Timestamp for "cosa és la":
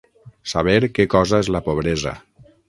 1.15-1.63